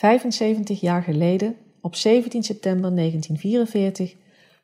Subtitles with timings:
[0.00, 4.16] 75 jaar geleden, op 17 september 1944,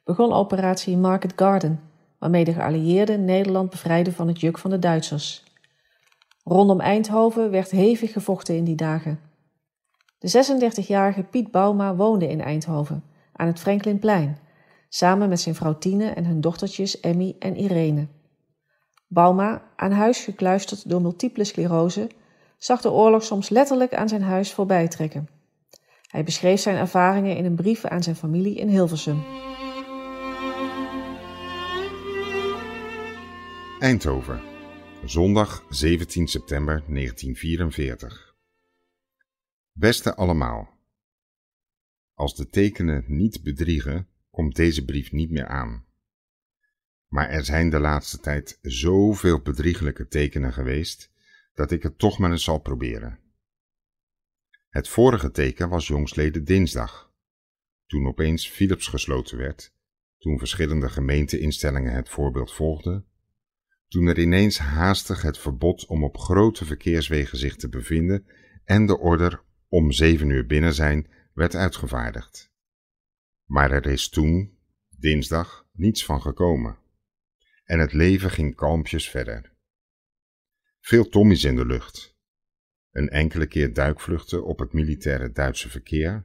[0.04, 1.80] begon operatie Market Garden,
[2.18, 5.44] waarmee de geallieerden Nederland bevrijden van het juk van de Duitsers.
[6.44, 9.20] Rondom Eindhoven werd hevig gevochten in die dagen.
[10.18, 14.38] De 36-jarige Piet Bauma woonde in Eindhoven, aan het Franklinplein,
[14.88, 18.06] samen met zijn vrouw Tine en hun dochtertjes Emmy en Irene.
[19.06, 22.08] Bauma, aan huis gekluisterd door multiple sclerose,
[22.56, 25.28] zag de oorlog soms letterlijk aan zijn huis voorbij trekken.
[26.06, 29.24] Hij beschreef zijn ervaringen in een brief aan zijn familie in Hilversum.
[33.78, 34.40] Eindhoven,
[35.04, 38.34] zondag 17 september 1944.
[39.72, 40.68] Beste allemaal,
[42.14, 45.84] als de tekenen niet bedriegen, komt deze brief niet meer aan.
[47.08, 51.10] Maar er zijn de laatste tijd zoveel bedriegelijke tekenen geweest
[51.56, 53.18] dat ik het toch maar eens zal proberen.
[54.68, 57.12] Het vorige teken was jongsleden dinsdag,
[57.86, 59.72] toen opeens Philips gesloten werd,
[60.18, 63.06] toen verschillende gemeenteinstellingen het voorbeeld volgden,
[63.88, 68.26] toen er ineens haastig het verbod om op grote verkeerswegen zich te bevinden
[68.64, 72.52] en de order om zeven uur binnen zijn werd uitgevaardigd.
[73.44, 74.58] Maar er is toen,
[74.98, 76.78] dinsdag, niets van gekomen.
[77.64, 79.55] En het leven ging kalmpjes verder.
[80.86, 82.16] Veel Tommies in de lucht.
[82.90, 86.24] Een enkele keer duikvluchten op het militaire Duitse verkeer.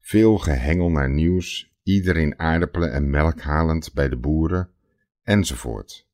[0.00, 4.70] Veel gehengel naar nieuws, iedereen aardappelen en melk halend bij de boeren,
[5.22, 6.08] enzovoort.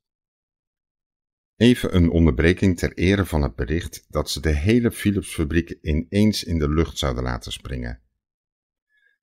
[1.57, 6.59] Even een onderbreking ter ere van het bericht dat ze de hele Philips-fabriek ineens in
[6.59, 8.01] de lucht zouden laten springen.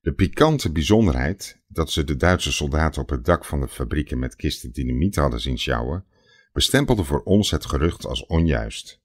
[0.00, 4.36] De pikante bijzonderheid dat ze de Duitse soldaten op het dak van de fabrieken met
[4.36, 6.04] kisten dynamiet hadden zien sjouwen,
[6.58, 9.02] bestempelde voor ons het gerucht als onjuist.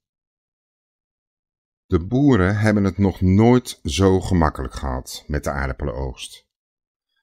[1.86, 6.48] De boeren hebben het nog nooit zo gemakkelijk gehad met de aardappelenoogst.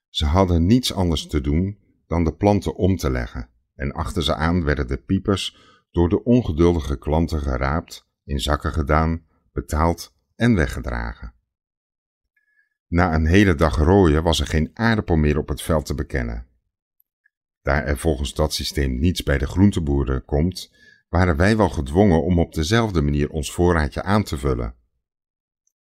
[0.09, 4.35] Ze hadden niets anders te doen dan de planten om te leggen en achter ze
[4.35, 5.57] aan werden de piepers
[5.91, 11.33] door de ongeduldige klanten geraapt, in zakken gedaan, betaald en weggedragen.
[12.87, 16.50] Na een hele dag rooien was er geen aardappel meer op het veld te bekennen.
[17.61, 20.71] Daar er volgens dat systeem niets bij de groenteboeren komt,
[21.09, 24.75] waren wij wel gedwongen om op dezelfde manier ons voorraadje aan te vullen.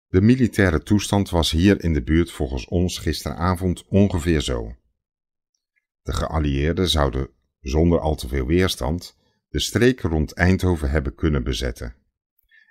[0.08, 4.76] De militaire toestand was hier in de buurt volgens ons gisteravond ongeveer zo.
[6.02, 7.28] De geallieerden zouden
[7.60, 9.16] zonder al te veel weerstand
[9.48, 11.94] de streken rond Eindhoven hebben kunnen bezetten.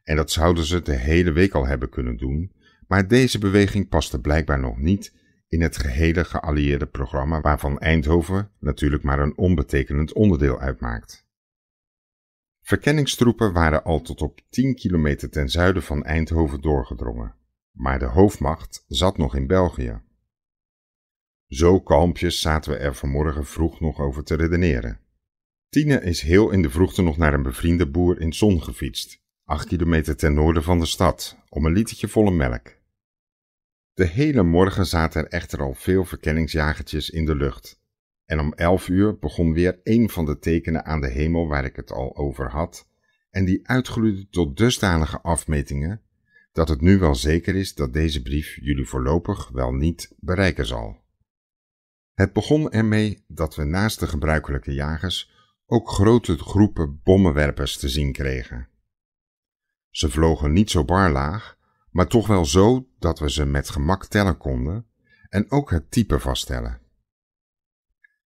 [0.04, 2.52] En dat zouden ze de hele week al hebben kunnen doen,
[2.88, 5.14] maar deze beweging paste blijkbaar nog niet
[5.48, 11.26] in het gehele geallieerde programma waarvan Eindhoven natuurlijk maar een onbetekenend onderdeel uitmaakt.
[12.62, 17.36] Verkenningstroepen waren al tot op 10 kilometer ten zuiden van Eindhoven doorgedrongen,
[17.72, 20.02] maar de hoofdmacht zat nog in België.
[21.48, 25.00] Zo kalmpjes zaten we er vanmorgen vroeg nog over te redeneren.
[25.70, 29.68] Tine is heel in de vroegte nog naar een bevriende boer in Zon gefietst, acht
[29.68, 32.77] kilometer ten noorden van de stad, om een litertje volle melk.
[33.98, 37.82] De hele morgen zaten er echter al veel verkenningsjagertjes in de lucht.
[38.26, 41.76] En om elf uur begon weer een van de tekenen aan de hemel waar ik
[41.76, 42.88] het al over had,
[43.30, 46.02] en die uitgroeide tot dusdanige afmetingen
[46.52, 51.02] dat het nu wel zeker is dat deze brief jullie voorlopig wel niet bereiken zal.
[52.14, 55.32] Het begon ermee dat we naast de gebruikelijke jagers
[55.66, 58.68] ook grote groepen bommenwerpers te zien kregen.
[59.90, 61.57] Ze vlogen niet zo bar laag,
[61.98, 64.86] maar toch wel zo dat we ze met gemak tellen konden
[65.30, 66.82] en ook het type vaststellen.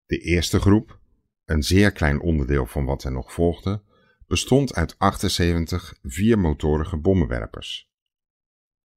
[0.06, 1.00] De eerste groep,
[1.44, 3.82] een zeer klein onderdeel van wat er nog volgde,
[4.26, 7.90] bestond uit 78 viermotorige bommenwerpers.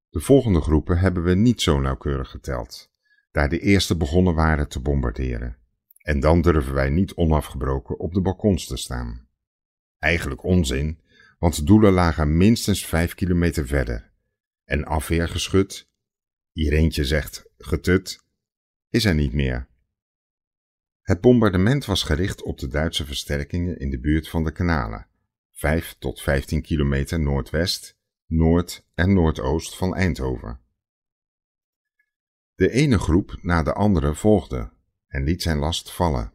[0.08, 2.92] De volgende groepen hebben we niet zo nauwkeurig geteld,
[3.30, 5.56] daar de eerste begonnen waren te bombarderen.
[5.98, 9.28] En dan durven wij niet onafgebroken op de balkons te staan.
[9.98, 11.00] Eigenlijk onzin,
[11.38, 14.12] want de doelen lagen minstens vijf kilometer verder
[14.64, 15.88] en afweergeschut,
[16.52, 18.24] hier eentje zegt getut,
[18.88, 19.68] is er niet meer.
[21.00, 25.06] Het bombardement was gericht op de Duitse versterkingen in de buurt van de kanalen,
[25.50, 27.96] 5 tot 15 kilometer noordwest,
[28.26, 30.60] noord en noordoost van Eindhoven.
[32.54, 34.72] De ene groep na de andere volgde
[35.06, 36.32] en liet zijn last vallen.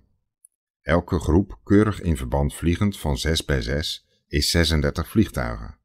[0.81, 5.78] Elke groep keurig in verband vliegend van 6 bij 6 is 36 vliegtuigen.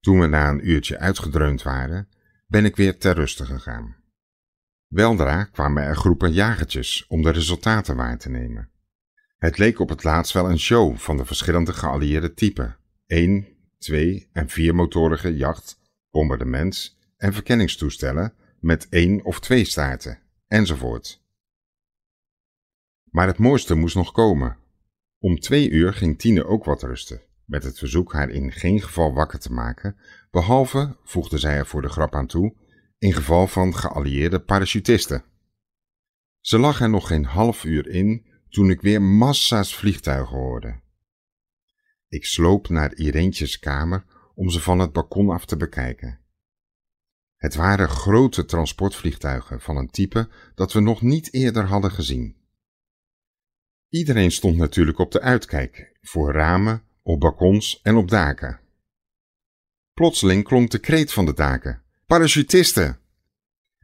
[0.00, 2.08] Toen we na een uurtje uitgedreund waren,
[2.46, 3.96] ben ik weer ter ruste gegaan.
[4.86, 8.70] Weldra kwamen er groepen jagertjes om de resultaten waar te nemen.
[9.36, 13.46] Het leek op het laatst wel een show van de verschillende geallieerde typen: 1,
[13.78, 15.80] 2 en 4 motorige jacht,
[16.10, 21.22] bombardements en verkenningstoestellen met één of twee staarten, enzovoort.
[23.10, 24.56] Maar het mooiste moest nog komen.
[25.18, 29.12] Om twee uur ging Tine ook wat rusten, met het verzoek haar in geen geval
[29.12, 29.96] wakker te maken,
[30.30, 32.56] behalve, voegde zij er voor de grap aan toe,
[32.98, 35.24] in geval van geallieerde parachutisten.
[36.40, 40.80] Ze lag er nog geen half uur in toen ik weer massa's vliegtuigen hoorde.
[42.08, 44.04] Ik sloop naar Ireentjes kamer
[44.34, 46.20] om ze van het balkon af te bekijken.
[47.36, 52.36] Het waren grote transportvliegtuigen van een type dat we nog niet eerder hadden gezien.
[53.88, 58.60] Iedereen stond natuurlijk op de uitkijk, voor ramen, op balkons en op daken.
[59.94, 62.98] Plotseling klonk de kreet van de daken: Parachutisten!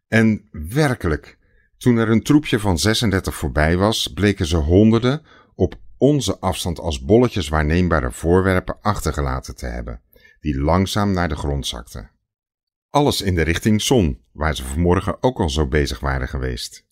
[0.09, 1.38] En werkelijk,
[1.76, 5.23] toen er een troepje van 36 voorbij was, bleken ze honderden
[5.55, 10.00] op onze afstand als bolletjes waarneembare voorwerpen achtergelaten te hebben,
[10.41, 12.11] die langzaam naar de grond zakten.
[12.91, 16.87] Alles in de richting zon, waar ze vanmorgen ook al zo bezig waren geweest.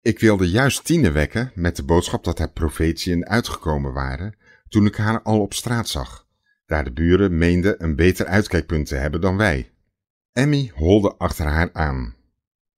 [0.00, 4.34] Ik wilde juist Tine wekken met de boodschap dat er profetieën uitgekomen waren,
[4.74, 6.26] toen ik haar al op straat zag,
[6.66, 9.72] daar de buren meenden een beter uitkijkpunt te hebben dan wij.
[10.32, 12.14] Emmy holde achter haar aan.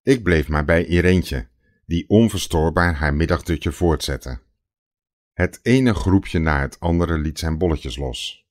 [0.02, 1.48] Ik bleef maar bij Ireentje,
[1.86, 4.40] die onverstoorbaar haar middagdutje voortzette.
[5.32, 8.46] Het ene groepje na het andere liet zijn bolletjes los.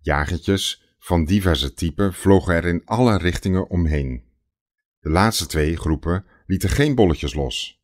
[0.00, 4.24] Jagertjes van diverse typen vlogen er in alle richtingen omheen.
[5.00, 7.82] De laatste twee groepen lieten geen bolletjes los.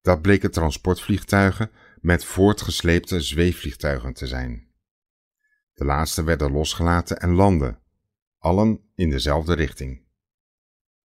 [0.00, 1.70] Dat bleken transportvliegtuigen
[2.02, 4.66] met voortgesleepte zweefvliegtuigen te zijn.
[5.72, 7.78] De laatste werden losgelaten en landden,
[8.38, 10.02] allen in dezelfde richting.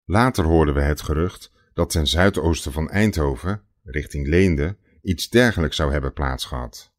[0.06, 5.92] Later hoorden we het gerucht dat ten zuidoosten van Eindhoven, richting Leende, iets dergelijks zou
[5.92, 6.94] hebben plaatsgehad.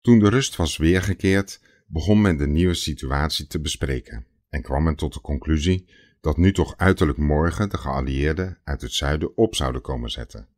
[0.00, 4.96] Toen de rust was weergekeerd, begon men de nieuwe situatie te bespreken en kwam men
[4.96, 5.90] tot de conclusie
[6.20, 10.48] dat nu toch uiterlijk morgen de geallieerden uit het zuiden op zouden komen zetten.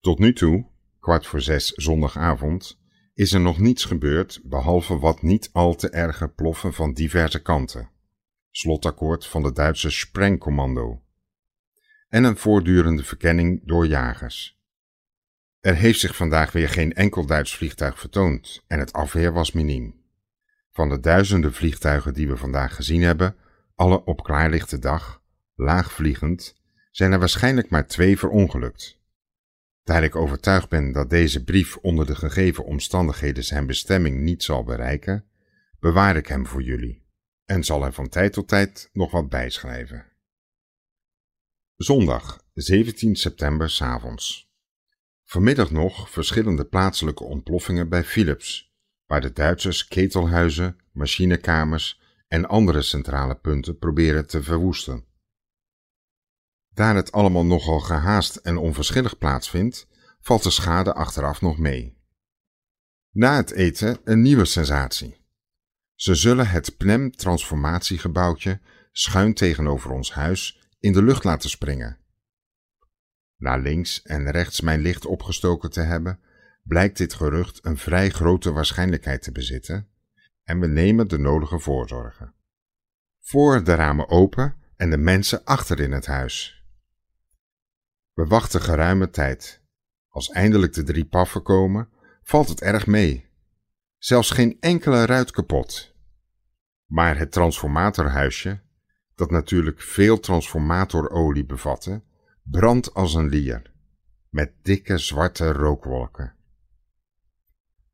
[0.00, 0.66] Tot nu toe,
[1.08, 2.78] kwart voor zes zondagavond,
[3.14, 7.90] is er nog niets gebeurd behalve wat niet al te erge ploffen van diverse kanten.
[8.50, 11.02] Slotakkoord van de Duitse Sprengkommando
[12.08, 14.60] en een voortdurende verkenning door jagers.
[15.60, 19.94] Er heeft zich vandaag weer geen enkel Duits vliegtuig vertoond en het afweer was miniem.
[20.70, 23.36] Van de duizenden vliegtuigen die we vandaag gezien hebben,
[23.74, 25.22] alle op klaarlichte dag,
[25.54, 26.56] laagvliegend,
[26.90, 28.98] zijn er waarschijnlijk maar twee verongelukt.
[29.88, 34.64] Daar ik overtuigd ben dat deze brief onder de gegeven omstandigheden zijn bestemming niet zal
[34.64, 35.24] bereiken,
[35.80, 37.06] bewaar ik hem voor jullie
[37.44, 40.06] en zal er van tijd tot tijd nog wat bijschrijven.
[41.76, 44.52] Zondag 17 september s avonds.
[45.24, 48.74] Vanmiddag nog verschillende plaatselijke ontploffingen bij Philips,
[49.06, 55.07] waar de Duitsers ketelhuizen, machinekamers en andere centrale punten proberen te verwoesten.
[56.78, 59.86] Daar het allemaal nogal gehaast en onverschillig plaatsvindt,
[60.20, 61.96] valt de schade achteraf nog mee.
[63.10, 65.16] Na het eten een nieuwe sensatie.
[65.94, 68.60] Ze zullen het PNEM-transformatiegebouwtje
[68.92, 71.98] schuin tegenover ons huis in de lucht laten springen
[73.38, 76.20] na links en rechts mijn licht opgestoken te hebben,
[76.62, 79.88] blijkt dit gerucht een vrij grote waarschijnlijkheid te bezitten
[80.44, 82.34] en we nemen de nodige voorzorgen.
[83.20, 86.57] Voor de ramen open en de mensen achter in het huis.
[88.18, 89.62] We wachten geruime tijd.
[90.08, 91.88] Als eindelijk de drie paffen komen,
[92.22, 93.30] valt het erg mee.
[93.98, 95.94] Zelfs geen enkele ruit kapot.
[96.86, 98.60] Maar het transformatorhuisje,
[99.14, 102.02] dat natuurlijk veel transformatorolie bevatte,
[102.42, 103.72] brandt als een lier,
[104.28, 106.34] met dikke zwarte rookwolken.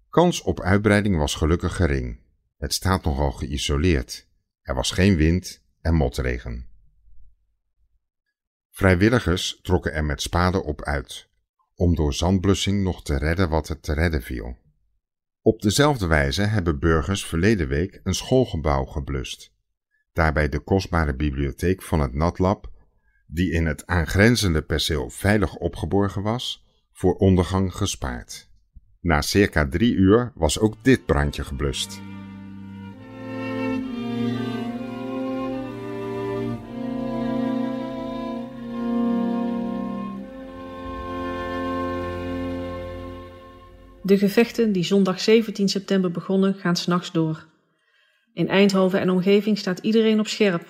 [0.08, 2.20] Kans op uitbreiding was gelukkig gering.
[2.56, 4.28] Het staat nogal geïsoleerd.
[4.62, 6.73] Er was geen wind en motregen.
[8.76, 11.28] Vrijwilligers trokken er met spaden op uit,
[11.74, 14.56] om door zandblussing nog te redden wat er te redden viel.
[15.40, 19.52] Op dezelfde wijze hebben burgers verleden week een schoolgebouw geblust,
[20.12, 22.70] daarbij de kostbare bibliotheek van het Natlab
[23.26, 28.50] die in het aangrenzende perceel veilig opgeborgen was, voor ondergang gespaard.
[29.00, 32.00] Na circa drie uur was ook dit brandje geblust.
[44.06, 47.46] De gevechten die zondag 17 september begonnen gaan s'nachts door.
[48.32, 50.66] In Eindhoven en omgeving staat iedereen op scherp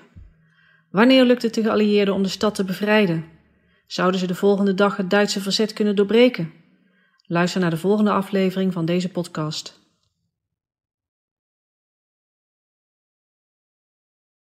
[0.91, 3.25] Wanneer lukt het de geallieerden om de stad te bevrijden?
[3.87, 6.53] Zouden ze de volgende dag het Duitse verzet kunnen doorbreken?
[7.27, 9.84] Luister naar de volgende aflevering van deze podcast.